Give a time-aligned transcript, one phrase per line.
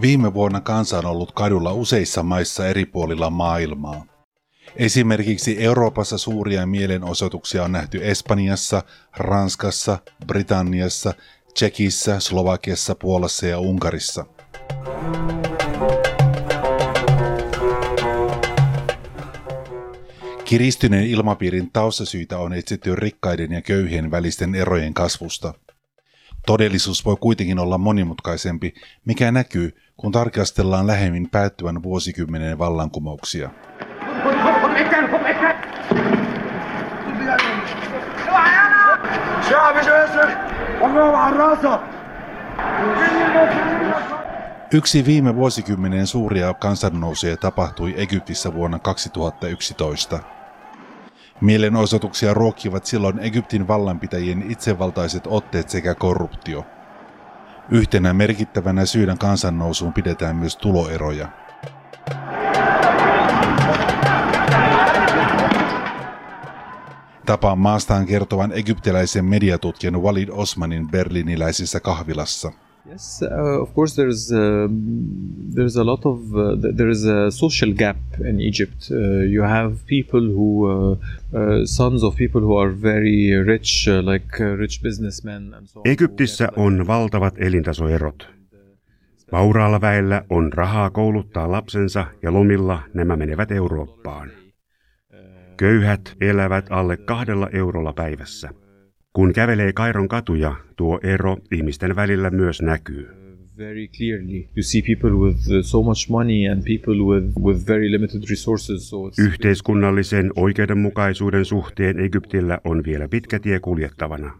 [0.00, 4.04] Viime vuonna kansa on ollut kadulla useissa maissa eri puolilla maailmaa.
[4.76, 8.82] Esimerkiksi Euroopassa suuria mielenosoituksia on nähty Espanjassa,
[9.16, 11.14] Ranskassa, Britanniassa,
[11.54, 14.26] Tsekissä, Slovakiassa, Puolassa ja Unkarissa.
[20.44, 25.54] Kiristyneen ilmapiirin taustasyitä on etsitty rikkaiden ja köyhien välisten erojen kasvusta.
[26.46, 28.74] Todellisuus voi kuitenkin olla monimutkaisempi,
[29.04, 33.50] mikä näkyy, kun tarkastellaan lähemmin päättyvän vuosikymmenen vallankumouksia.
[44.72, 50.35] Yksi viime vuosikymmenen suuria kansannousuja tapahtui Egyptissä vuonna 2011.
[51.40, 56.66] Mielenosoituksia ruokkivat silloin Egyptin vallanpitäjien itsevaltaiset otteet sekä korruptio.
[57.70, 61.28] Yhtenä merkittävänä syynä kansannousuun pidetään myös tuloeroja.
[67.26, 72.52] Tapaan maastaan kertovan egyptiläisen mediatutkijan Walid Osmanin berliniläisessä kahvilassa.
[72.90, 73.96] Yes, uh, of course.
[73.96, 74.68] There's uh,
[75.54, 78.90] there's a lot of uh, there is a social gap in Egypt.
[78.90, 78.96] Uh,
[79.34, 84.82] you have people who uh, uh, sons of people who are very rich, like rich
[84.82, 85.86] businessmen and so on.
[85.86, 88.28] Egyptissä on valtavat elintasoerot.
[89.32, 94.30] Vauraalla väellä on rahaa kouluttaa lapsensa ja lomilla nämä menevät Eurooppaan.
[95.56, 98.50] Köyhät elävät alle kahdella eurolla päivässä.
[99.16, 103.08] Kun kävelee Kairon katuja, tuo ero ihmisten välillä myös näkyy.
[103.58, 107.90] Very clearly, you see people with uh, so much money and people with, with very
[107.90, 108.88] limited resources.
[108.88, 114.38] So Yhteiskunnallisen oikeudenmukaisuuden suhteen Egyptillä on vielä pitkä tie kuljettavana.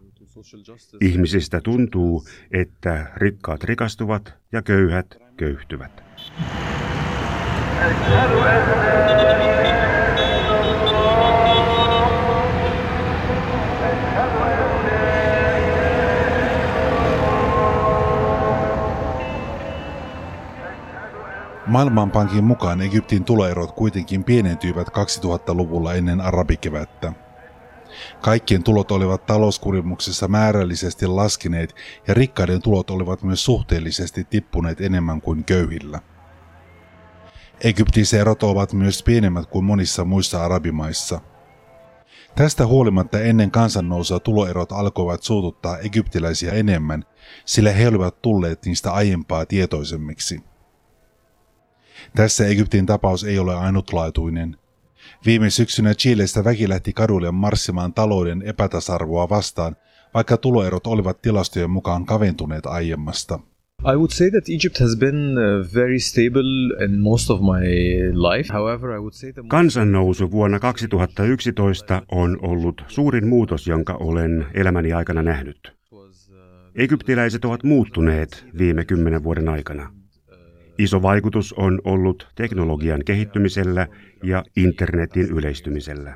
[1.01, 6.03] Ihmisistä tuntuu, että rikkaat rikastuvat ja köyhät köyhtyvät.
[21.67, 27.13] Maailmanpankin mukaan Egyptin tuloerot kuitenkin pienentyivät 2000-luvulla ennen arabikevättä.
[28.21, 31.75] Kaikkien tulot olivat talouskurimuksessa määrällisesti laskeneet
[32.09, 36.01] ja rikkaiden tulot olivat myös suhteellisesti tippuneet enemmän kuin köyhillä.
[37.61, 41.21] Egyptissä erot ovat myös pienemmät kuin monissa muissa arabimaissa.
[42.35, 47.05] Tästä huolimatta ennen kansannousua tuloerot alkoivat suututtaa egyptiläisiä enemmän,
[47.45, 50.56] sillä he olivat tulleet niistä aiempaa tietoisemmiksi.
[52.15, 54.57] Tässä Egyptin tapaus ei ole ainutlaatuinen.
[55.27, 59.77] Viime syksynä Chilestä väki lähti kadulle marssimaan talouden epätasarvoa vastaan,
[60.15, 63.39] vaikka tuloerot olivat tilastojen mukaan kaventuneet aiemmasta.
[63.85, 67.67] I would say that Egypt has been uh, very stable in most of my
[68.13, 68.53] life.
[68.53, 74.93] However, I would say that Kansannousu vuonna 2011 on ollut suurin muutos, jonka olen elämäni
[74.93, 75.73] aikana nähnyt.
[76.75, 79.93] Egyptiläiset ovat muuttuneet viime kymmenen vuoden aikana.
[80.79, 83.87] Iso vaikutus on ollut teknologian kehittymisellä
[84.23, 86.15] ja internetin yleistymisellä.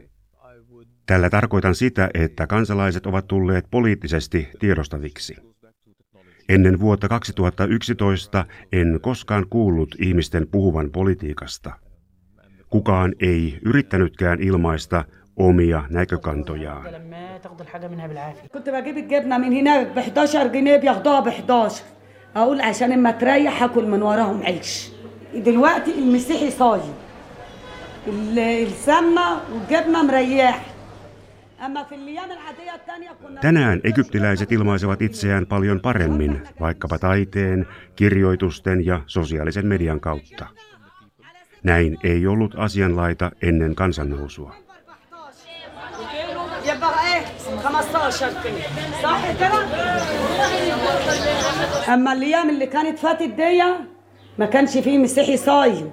[1.06, 5.36] Tällä tarkoitan sitä, että kansalaiset ovat tulleet poliittisesti tiedostaviksi.
[6.48, 11.72] Ennen vuotta 2011 en koskaan kuullut ihmisten puhuvan politiikasta.
[12.70, 15.04] Kukaan ei yrittänytkään ilmaista
[15.36, 16.84] omia näkökantojaan.
[22.35, 24.89] اقول عشان اما تريح اكل من وراهم عيش
[25.35, 26.93] دلوقتي المسيحي صايم
[28.07, 30.75] السمنه والجبنه مريح
[33.41, 40.47] Tänään egyptiläiset ilmaisevat itseään paljon paremmin, vaikkapa taiteen, kirjoitusten ja sosiaalisen median kautta.
[41.63, 44.55] Näin ei ollut asianlaita ennen kansannousua.
[48.09, 48.53] 15 كده
[49.03, 49.65] صح كده
[51.93, 53.63] اما الايام اللي كانت فاتت دي
[54.37, 55.91] ما كانش فيه مسيحي صايم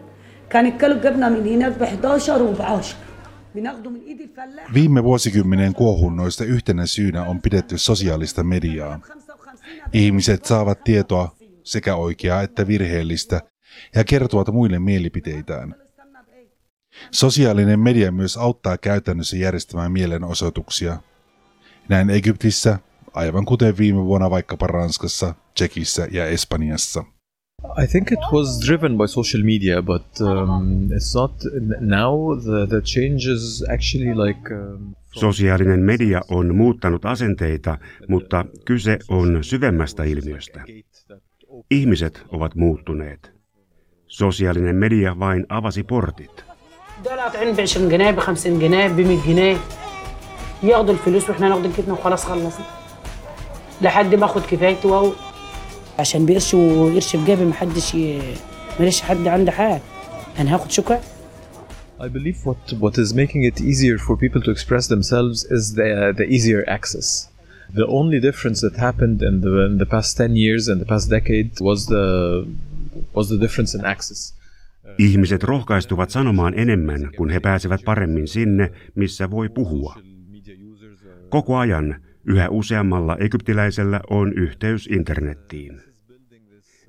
[0.50, 2.97] كان الكيلو الجبنه من هناك ب 11 وب 10
[4.75, 9.00] Viime vuosikymmenen kuohunnoista yhtenä syynä on pidetty sosiaalista mediaa.
[9.93, 13.41] Ihmiset saavat tietoa sekä oikeaa että virheellistä
[13.94, 15.75] ja kertovat muille mielipiteitään.
[17.11, 20.99] Sosiaalinen media myös auttaa käytännössä järjestämään mielenosoituksia.
[21.89, 22.80] näin Egyptissä,
[23.13, 27.04] aivan kuten viime vuonna vaikkapa Ranskassa, Tsekissä ja Espanjassa.
[27.84, 31.31] I think it was driven by social media, but um, it's not
[31.80, 32.39] now.
[32.39, 34.54] The the changes actually like.
[34.54, 40.63] Um, Sosiaalinen media on muuttanut asenteita, mutta kyse on syvemmästä ilmiöstä.
[41.72, 43.31] Ihmiset ovat muuttuneet.
[44.07, 46.45] Sosiaalinen media vain avasi portit.
[50.63, 52.65] ياخدوا الفلوس وإحنا ناخد الكتنه وخلاص خلصنا
[53.81, 55.12] لحد ما اخد كفايتي
[56.00, 58.19] عشان بقرش وقرش في جيبي محدش ي...
[58.80, 59.81] ماليش حد عنده حاجة
[60.39, 61.00] أنا هاخد شكوى
[62.00, 65.89] I believe what what is making it easier for people to express themselves is the
[66.19, 67.07] the easier access.
[67.81, 71.09] The only difference that happened in the in the past 10 years and the past
[71.09, 72.06] decade was the
[73.18, 74.19] was the difference in access.
[74.98, 79.95] Ihmiset rohkaistuvat sanomaan enemmän, kun he pääsevät paremmin sinne, missä voi puhua.
[81.30, 85.82] Koko ajan yhä useammalla egyptiläisellä on yhteys internettiin.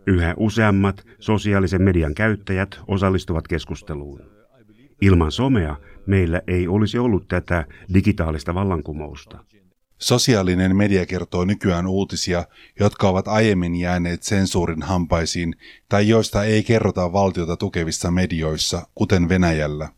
[0.06, 4.20] Yhä useammat sosiaalisen median käyttäjät osallistuvat keskusteluun.
[5.02, 5.76] Ilman somea
[6.06, 7.64] meillä ei olisi ollut tätä
[7.94, 9.44] digitaalista vallankumousta.
[9.98, 12.44] Sosiaalinen media kertoo nykyään uutisia,
[12.80, 15.54] jotka ovat aiemmin jääneet sensuurin hampaisiin
[15.88, 19.88] tai joista ei kerrota valtiota tukevissa medioissa, kuten Venäjällä.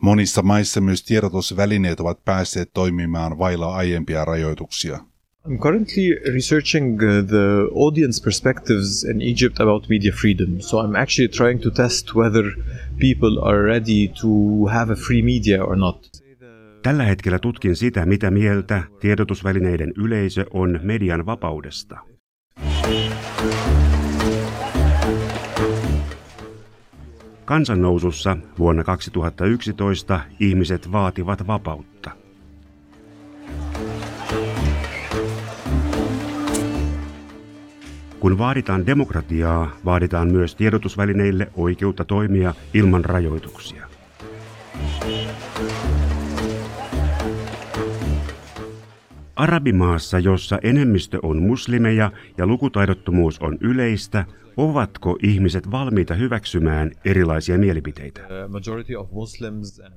[0.00, 4.98] Monissa maissa myös tiedotusvälineet ovat päässeet toimimaan vailla aiempia rajoituksia.
[5.48, 10.60] I'm currently researching uh, the audience perspectives in Egypt about media freedom.
[10.60, 12.44] So I'm actually trying to test whether
[12.98, 14.28] people are ready to
[14.66, 16.26] have a free media or not.
[16.82, 21.98] Tällä hetkellä tutkin sitä, mitä mieltä tiedotusvälineiden yleisö on median vapaudesta.
[27.46, 32.10] Kansannousussa vuonna 2011 ihmiset vaativat vapautta.
[38.20, 43.86] Kun vaaditaan demokratiaa, vaaditaan myös tiedotusvälineille oikeutta toimia ilman rajoituksia.
[49.36, 54.24] Arabimaassa, jossa enemmistö on muslimeja ja lukutaidottomuus on yleistä,
[54.56, 58.20] Ovatko ihmiset valmiita hyväksymään erilaisia mielipiteitä?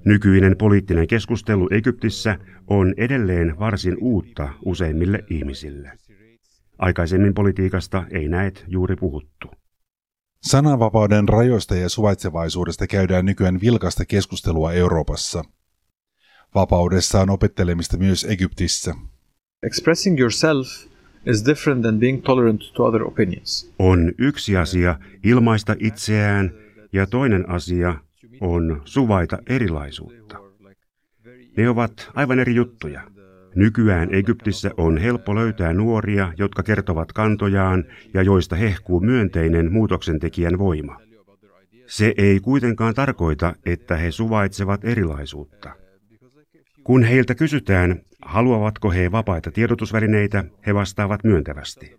[0.06, 5.92] Nykyinen poliittinen keskustelu Egyptissä on edelleen varsin uutta useimmille ihmisille.
[6.78, 9.52] Aikaisemmin politiikasta ei näet juuri puhuttu.
[10.42, 15.44] Sananvapauden rajoista ja suvaitsevaisuudesta käydään nykyään vilkasta keskustelua Euroopassa.
[16.56, 18.96] Vapaudessa on opettelemista myös Egyptissä.
[19.64, 20.89] Expressing yourself
[21.30, 23.72] is different than being tolerant to other opinions.
[23.80, 26.52] On yksi asia ilmaista itseään
[26.94, 27.96] ja toinen asia
[28.42, 30.38] on suvaita erilaisuutta.
[31.58, 33.02] Ne ovat aivan eri juttuja.
[33.56, 37.84] Nykyään Egyptissä on helppo löytää nuoria, jotka kertovat kantojaan
[38.14, 41.02] ja joista hehkuu myönteinen muutoksentekijän voima.
[41.88, 45.76] Se ei kuitenkaan tarkoita, että he suvaitsevat erilaisuutta.
[46.90, 51.96] Kun heiltä kysytään, haluavatko he vapaita tiedotusvälineitä, he vastaavat myöntävästi.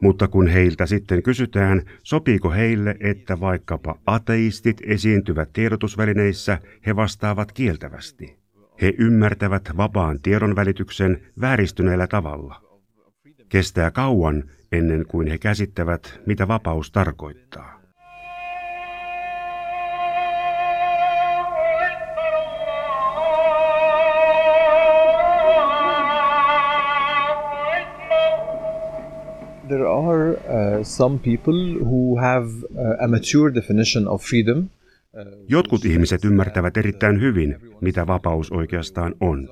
[0.00, 8.38] Mutta kun heiltä sitten kysytään, sopiiko heille, että vaikkapa ateistit esiintyvät tiedotusvälineissä, he vastaavat kieltävästi.
[8.82, 12.60] He ymmärtävät vapaan tiedonvälityksen vääristyneellä tavalla.
[13.48, 17.75] Kestää kauan ennen kuin he käsittävät, mitä vapaus tarkoittaa.
[29.68, 34.58] There are uh, some people who have uh, a mature definition of freedom.
[34.58, 34.68] Uh,
[35.48, 39.48] Jotkut ihmiset ymmärtävät erittäin hyvin, mitä vapaus oikeastaan on.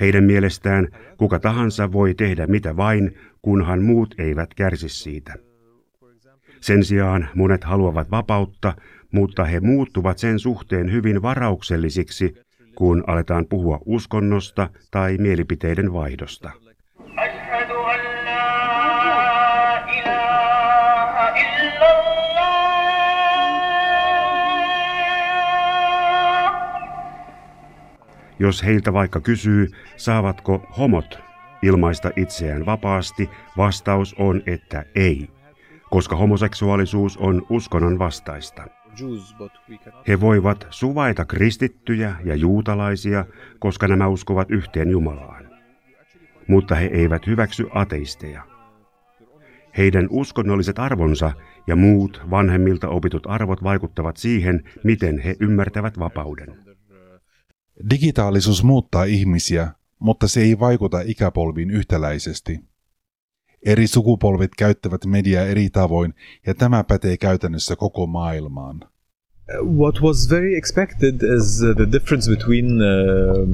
[0.00, 5.34] Heidän mielestään kuka tahansa voi tehdä mitä vain, kunhan muut eivät kärsi siitä.
[6.60, 8.74] Sen sijaan monet haluavat vapautta,
[9.12, 12.34] mutta he muuttuvat sen suhteen hyvin varauksellisiksi,
[12.74, 16.50] kun aletaan puhua uskonnosta tai mielipiteiden vaihdosta.
[28.38, 31.18] Jos heiltä vaikka kysyy, saavatko homot
[31.62, 35.30] ilmaista itseään vapaasti, vastaus on, että ei,
[35.90, 38.64] koska homoseksuaalisuus on uskonnon vastaista.
[40.08, 43.24] He voivat suvaita kristittyjä ja juutalaisia,
[43.58, 45.48] koska nämä uskovat yhteen Jumalaan.
[46.48, 48.42] Mutta he eivät hyväksy ateisteja.
[49.76, 51.32] Heidän uskonnolliset arvonsa
[51.66, 56.73] ja muut vanhemmilta opitut arvot vaikuttavat siihen, miten he ymmärtävät vapauden.
[57.90, 62.60] Digitaalisuus muuttaa ihmisiä, mutta se ei vaikuta ikäpolviin yhtäläisesti.
[63.66, 66.14] Eri sukupolvet käyttävät mediaa eri tavoin,
[66.46, 68.80] ja tämä pätee käytännössä koko maailmaan.
[69.78, 73.48] What was very expected is uh, the difference between uh,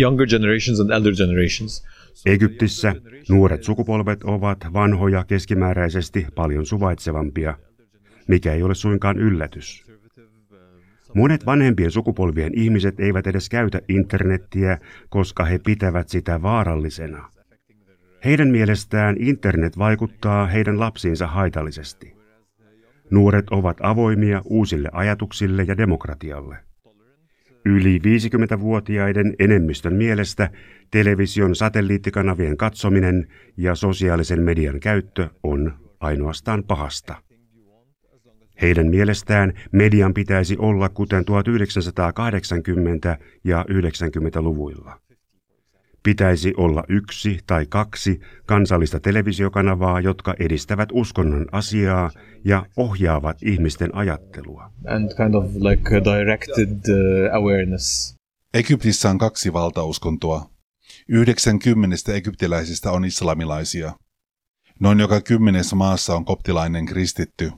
[0.00, 1.84] younger generations and elder generations.
[2.26, 2.94] Egyptissä
[3.28, 7.58] nuoret sukupolvet ovat vanhoja keskimääräisesti paljon suvaitsevampia,
[8.28, 9.84] mikä ei ole suinkaan yllätys.
[11.14, 14.78] Monet vanhempien sukupolvien ihmiset eivät edes käytä internettiä,
[15.08, 17.30] koska he pitävät sitä vaarallisena.
[18.24, 22.16] Heidän mielestään internet vaikuttaa heidän lapsiinsa haitallisesti.
[23.10, 26.56] Nuoret ovat avoimia uusille ajatuksille ja demokratialle.
[27.64, 30.50] Yli 50-vuotiaiden enemmistön mielestä
[30.90, 37.14] television satelliittikanavien katsominen ja sosiaalisen median käyttö on ainoastaan pahasta.
[38.62, 45.00] Heidän mielestään median pitäisi olla kuten 1980- ja 90-luvuilla.
[46.02, 52.10] Pitäisi olla yksi tai kaksi kansallista televisiokanavaa, jotka edistävät uskonnon asiaa
[52.44, 54.72] ja ohjaavat ihmisten ajattelua.
[54.86, 58.14] And kind of like directed uh, awareness.
[58.54, 60.50] Egyptissä on kaksi valtauskontoa.
[61.08, 63.92] 90 egyptiläisistä on islamilaisia.
[64.80, 67.52] Noin joka kymmenes maassa on koptilainen kristitty.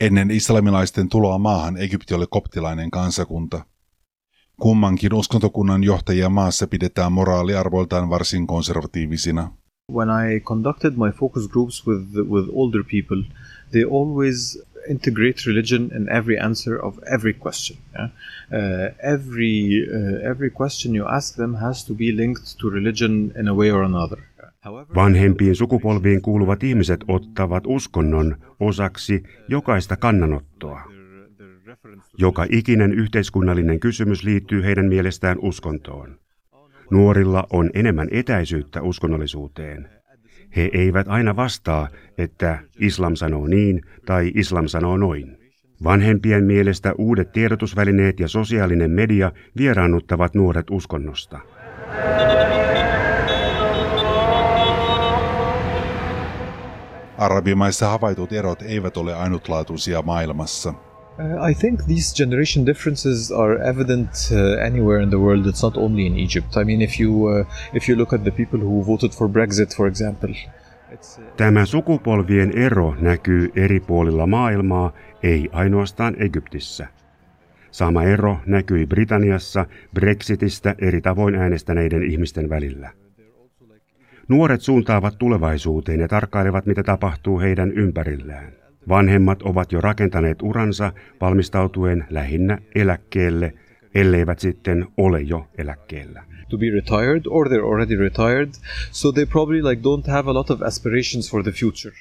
[0.00, 3.64] Ennen islamilaisten tuloa maahan Egypti oli koptilainen kansakunta.
[4.60, 9.52] Kummankin uskontokunnan johtajia maassa pidetään moraaliarvoiltaan varsin konservatiivisina.
[9.92, 13.22] When I conducted my focus groups with with older people,
[13.72, 17.78] they always integrate religion in every answer of every question.
[17.94, 18.04] Yeah?
[18.04, 23.48] Uh, every uh, every question you ask them has to be linked to religion in
[23.48, 24.27] a way or another.
[24.94, 30.82] Vanhempiin sukupolviin kuuluvat ihmiset ottavat uskonnon osaksi jokaista kannanottoa.
[32.18, 36.18] Joka ikinen yhteiskunnallinen kysymys liittyy heidän mielestään uskontoon.
[36.90, 39.88] Nuorilla on enemmän etäisyyttä uskonnollisuuteen.
[40.56, 41.88] He eivät aina vastaa,
[42.18, 45.38] että islam sanoo niin tai islam sanoo noin.
[45.84, 51.40] Vanhempien mielestä uudet tiedotusvälineet ja sosiaalinen media vieraannuttavat nuoret uskonnosta.
[57.18, 60.70] Arabimaissa havaitut erot eivät ole ainutlaatuisia maailmassa.
[60.70, 65.46] Uh, I think these generation differences are evident uh, anywhere in the world.
[65.46, 66.56] It's not only in Egypt.
[66.56, 69.76] I mean, if you uh, if you look at the people who voted for Brexit,
[69.76, 70.30] for example.
[70.30, 76.86] Uh, Tämä sukupolvien ero näkyy eri puolilla maailmaa, ei ainoastaan Egyptissä.
[77.70, 82.90] Sama ero näkyi Britanniassa Brexitistä eri tavoin äänestäneiden ihmisten välillä.
[84.28, 88.52] Nuoret suuntaavat tulevaisuuteen ja tarkkailevat, mitä tapahtuu heidän ympärillään.
[88.88, 93.54] Vanhemmat ovat jo rakentaneet uransa valmistautuen lähinnä eläkkeelle,
[93.94, 96.24] elleivät sitten ole jo eläkkeellä.
[96.48, 98.50] To be retired or they're already retired,
[98.90, 101.96] so they probably like don't have a lot of aspirations for the future.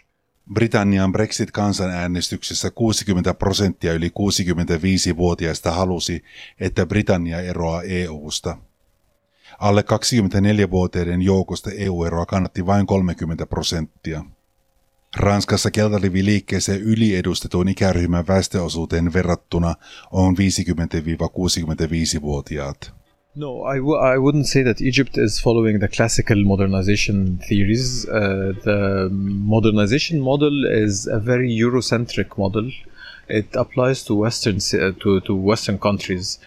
[0.53, 6.23] Britannian Brexit-kansanäänestyksessä 60 prosenttia yli 65-vuotiaista halusi,
[6.59, 8.57] että Britannia eroaa EU-sta.
[9.59, 14.23] Alle 24-vuotiaiden joukosta EU-eroa kannatti vain 30 prosenttia.
[15.15, 19.75] Ranskassa keltalivi-liikkeeseen yliedustetuin ikäryhmän väestöosuuteen verrattuna
[20.11, 22.91] on 50-65-vuotiaat.
[23.35, 28.07] No, I w- I wouldn't say that Egypt is following the classical modernization theories.
[28.09, 29.09] Uh, the
[29.45, 32.71] modernization model is a very Eurocentric model.
[33.29, 34.57] It applies to Western
[35.03, 36.39] to, to Western countries.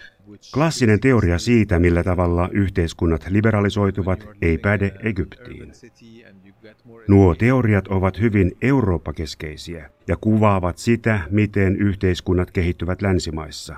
[0.54, 5.72] Klassinen teoria siitä, millä tavalla yhteiskunnat liberalisoituvat, ei päde Egyptiin.
[7.08, 13.76] Nuo teoriat ovat hyvin Eurooppa-keskeisiä ja kuvaavat sitä, miten yhteiskunnat kehittyvät länsimaissa.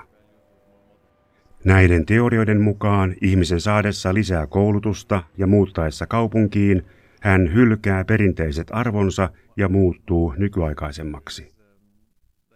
[1.64, 6.84] Näiden teorioiden mukaan ihmisen saadessa lisää koulutusta ja muuttaessa kaupunkiin,
[7.20, 11.52] hän hylkää perinteiset arvonsa ja muuttuu nykyaikaisemmaksi.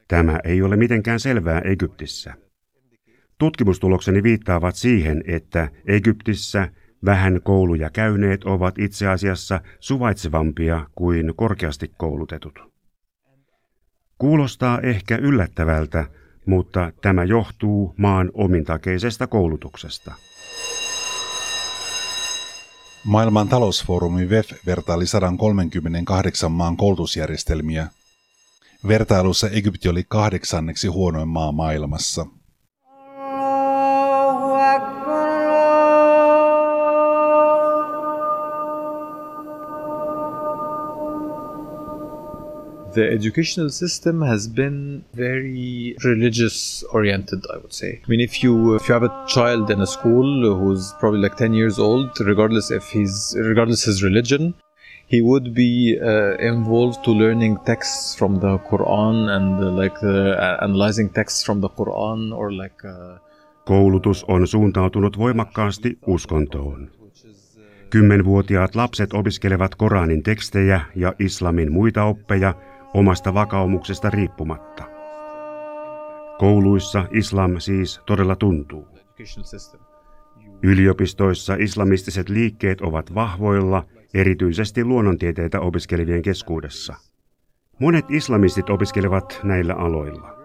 [0.09, 2.46] Tämä ei ole mitenkään selvää Egyptissä.
[3.39, 6.69] Tutkimustulokseni viittaavat siihen, että Egyptissä
[7.05, 12.59] vähän kouluja käyneet ovat itse asiassa suvaitsevampia kuin korkeasti koulutetut.
[14.19, 16.07] Kuulostaa ehkä yllättävältä,
[16.47, 20.15] mutta tämä johtuu maan omintakeisesta koulutuksesta.
[23.05, 27.87] Maailman talousfoorumi WEF vertaili 138 maan koulutusjärjestelmiä.
[28.89, 32.27] Vertailussa Egypti oli kahdeksanneksi huonoin maa maailmassa–
[42.99, 44.79] the educational system has been
[45.15, 46.57] very religious
[46.99, 49.91] oriented i would say i mean if you if you have a child in a
[49.97, 53.17] school who's probably like 10 years old regardless if he's
[53.51, 54.55] regardless his religion
[55.07, 60.65] he would be uh, involved to learning texts from the Quran and uh, like uh,
[60.67, 62.85] analyzing texts from the Quran or like.
[62.85, 63.19] Uh,
[63.65, 66.91] Koulutus on suuntautunut voimakkaasti uskontoon.
[67.91, 72.55] Kymmenvuotiaat lapset opiskelevat Koranin tekstejä ja islamin muita oppeja
[72.97, 74.85] omasta vakaumuksesta riippumatta.
[76.39, 78.89] Kouluissa islam siis todella tuntuu.
[80.63, 83.85] Yliopistoissa islamistiset liikkeet ovat vahvoilla,
[84.15, 86.95] erityisesti luonnontieteitä opiskelevien keskuudessa.
[87.79, 90.37] Monet islamistit opiskelevat näillä aloilla.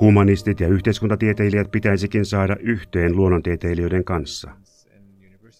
[0.00, 4.50] Humanistit ja yhteiskuntatieteilijät pitäisikin saada yhteen luonnontieteilijöiden kanssa.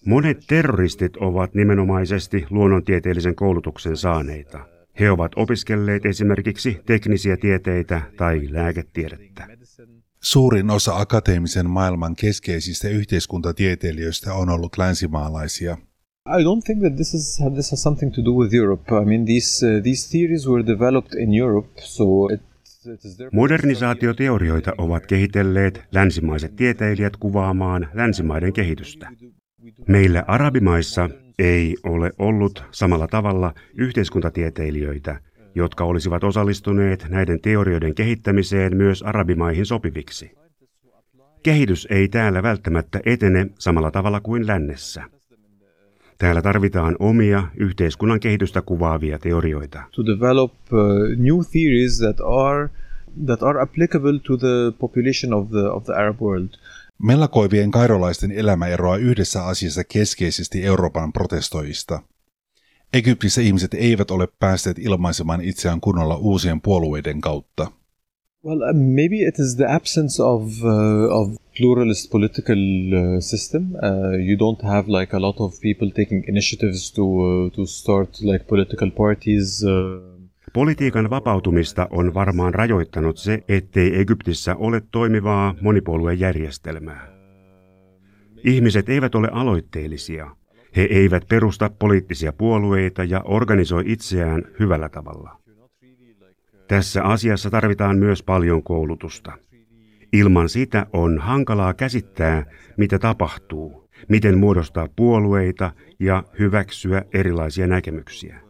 [0.06, 4.73] Monet terroristit ovat nimenomaisesti luonnontieteellisen koulutuksen saaneita.
[5.00, 9.46] He ovat opiskelleet esimerkiksi teknisiä tieteitä tai lääketiedettä.
[10.22, 15.76] Suurin osa akateemisen maailman keskeisistä yhteiskuntatieteilijöistä on ollut länsimaalaisia.
[16.26, 18.94] I don't think that this is this has something to do with Europe.
[19.02, 22.40] I mean, these uh, these theories were developed in Europe, so it,
[22.94, 29.10] it is Modernisaatioteorioita ovat kehitelleet länsimaiset tieteilijät kuvaamaan länsimaiden kehitystä.
[29.88, 35.20] Meillä arabimaissa ei ole ollut samalla tavalla yhteiskuntatieteilijöitä,
[35.54, 40.30] jotka olisivat osallistuneet näiden teorioiden kehittämiseen myös arabimaihin sopiviksi.
[41.42, 45.04] Kehitys ei täällä välttämättä etene samalla tavalla kuin lännessä.
[46.18, 49.82] Täällä tarvitaan omia yhteiskunnan kehitystä kuvaavia teorioita.
[49.92, 50.78] To develop uh,
[51.16, 52.68] new theories that are
[53.26, 56.48] that are applicable to the population of the of the Arab world.
[57.04, 62.02] Mellakoivien kairolaisten elämä eroaa yhdessä asiassa keskeisesti Euroopan protestoijista.
[62.94, 67.70] Egyptissä ihmiset eivät ole päässeet ilmaisemaan itseään kunnolla uusien puolueiden kautta.
[68.44, 73.62] Well, uh, maybe it is the absence of uh, of pluralist political uh, system.
[73.62, 73.80] Uh,
[74.28, 78.44] you don't have like a lot of people taking initiatives to uh, to start like
[78.44, 79.64] political parties.
[79.64, 80.13] Uh,
[80.54, 87.08] Politiikan vapautumista on varmaan rajoittanut se, ettei Egyptissä ole toimivaa monipuoluejärjestelmää.
[88.44, 90.36] Ihmiset eivät ole aloitteellisia.
[90.76, 95.40] He eivät perusta poliittisia puolueita ja organisoi itseään hyvällä tavalla.
[96.68, 99.32] Tässä asiassa tarvitaan myös paljon koulutusta.
[100.12, 108.43] Ilman sitä on hankalaa käsittää, mitä tapahtuu, miten muodostaa puolueita ja hyväksyä erilaisia näkemyksiä.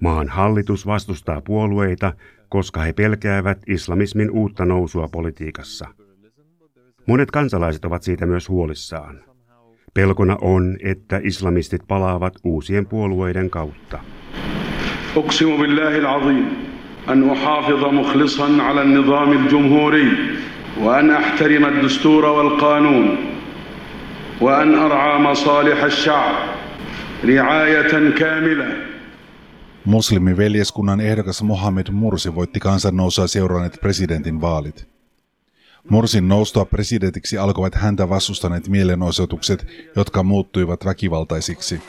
[0.00, 2.12] Maan hallitus vastustaa puolueita,
[2.48, 5.88] koska he pelkäävät islamismin uutta nousua politiikassa.
[7.06, 9.20] Monet kansalaiset ovat siitä myös huolissaan.
[9.94, 13.98] Pelkona on, että islamistit palaavat uusien puolueiden kautta.
[15.16, 16.46] أقسم بالله العظيم
[17.08, 20.08] أن أحافظ مخلصا على النظام الجمهوري
[20.80, 23.16] وأن أحترم الدستور والقانون
[24.40, 26.34] وأن أرعى مصالح الشعب
[27.24, 28.85] رعاية كاملة
[29.87, 34.87] Muslimiveljeskunnan ehdokas Mohamed Mursi voitti kansannousua seuranneet presidentin vaalit.
[35.89, 41.81] Mursin noustua presidentiksi alkoivat häntä vastustaneet mielenosoitukset, jotka muuttuivat väkivaltaisiksi.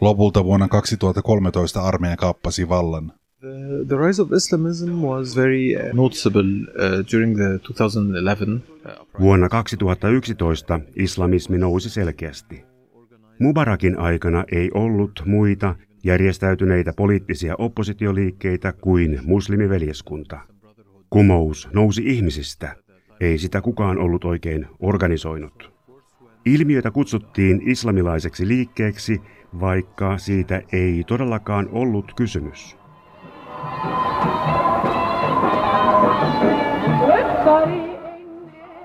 [0.00, 3.12] Lopulta vuonna 2013 armeija kaappasi vallan.
[3.40, 8.62] The, the rise of Islamism was very uh, noticeable uh, during the 2011.
[8.84, 12.64] Uh, Vuonna 2011 islamismi nousi selkeästi.
[13.38, 15.74] Mubarakin aikana ei ollut muita
[16.04, 20.40] järjestäytyneitä poliittisia oppositioliikkeitä kuin muslimiveljeskunta.
[21.10, 22.76] Kumous nousi ihmisistä,
[23.20, 25.72] ei sitä kukaan ollut oikein organisoinut.
[26.44, 29.20] Ilmiötä kutsuttiin islamilaiseksi liikkeeksi,
[29.60, 32.77] vaikka siitä ei todellakaan ollut kysymys.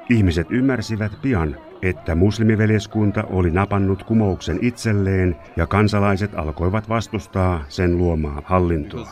[0.10, 8.42] Ihmiset ymmärsivät pian, että muslimiveljeskunta oli napannut kumouksen itselleen ja kansalaiset alkoivat vastustaa sen luomaa
[8.46, 9.08] hallintoa.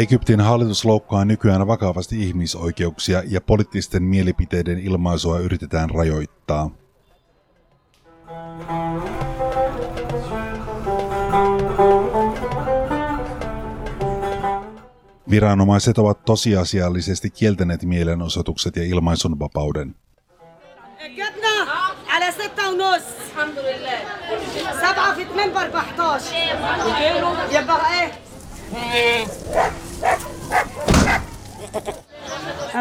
[0.00, 6.70] Egyptin hallitus loukkaa nykyään vakavasti ihmisoikeuksia ja poliittisten mielipiteiden ilmaisua yritetään rajoittaa.
[15.30, 19.94] Viranomaiset ovat tosiasiallisesti kieltäneet mielenosoitukset ja ilmaisunvapauden.
[21.16, 21.54] جبنا
[22.08, 23.98] على ستة ونص الحمد لله
[24.82, 26.34] سبعة في اثنين ب 14
[27.52, 28.12] يبقى ايه؟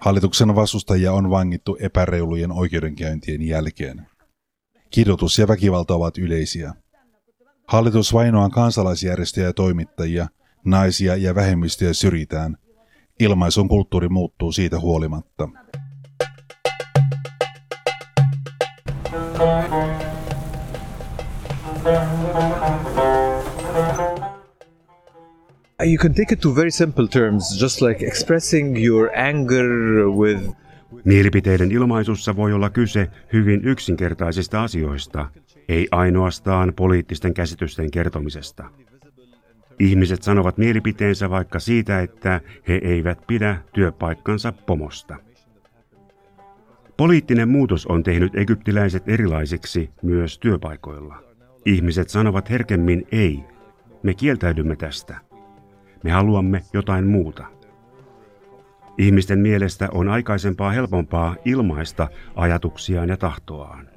[0.00, 4.06] Hallituksen vastustajia on vangittu epäreilujen oikeudenkäyntien jälkeen.
[4.90, 6.74] Kidutus ja väkivalta ovat yleisiä.
[7.66, 10.28] Hallitus vainoaa kansalaisjärjestöjä ja toimittajia,
[10.64, 12.56] naisia ja vähemmistöjä syrjitään.
[13.20, 15.48] Ilmaisun kulttuuri muuttuu siitä huolimatta.
[25.84, 29.66] You can take it to very simple terms, just like expressing your anger
[30.08, 30.42] with
[31.04, 35.28] Mielipiteiden ilmaisussa voi olla kyse hyvin yksinkertaisista asioista,
[35.68, 38.64] ei ainoastaan poliittisten käsitysten kertomisesta.
[39.78, 45.16] Ihmiset sanovat mielipiteensä vaikka siitä, että he eivät pidä työpaikkansa pomosta.
[46.96, 51.22] Poliittinen muutos on tehnyt egyptiläiset erilaisiksi myös työpaikoilla.
[51.64, 53.40] Ihmiset sanovat herkemmin ei.
[54.02, 55.31] Me kieltäydymme tästä.
[56.02, 57.46] Me haluamme jotain muuta.
[58.98, 63.88] Ihmisten mielestä on aikaisempaa helpompaa ilmaista ajatuksiaan ja tahtoaan.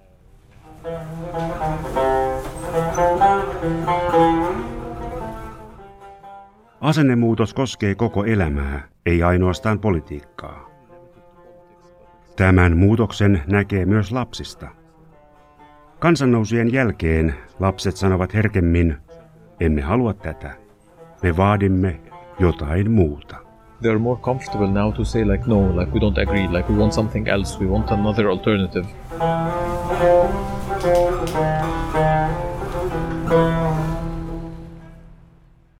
[6.81, 10.69] Asennemuutos koskee koko elämää, ei ainoastaan politiikkaa.
[12.35, 14.67] Tämän muutoksen näkee myös lapsista.
[15.99, 18.97] Kansannousien jälkeen lapset sanovat herkemmin,
[19.59, 20.64] emme halua tätä.
[21.23, 21.99] Me vaadimme
[22.39, 23.35] jotain muuta.
[23.81, 26.47] they're more comfortable now to say like no like we don't agree.
[26.47, 27.59] Like we want something else.
[27.59, 28.85] We want another alternative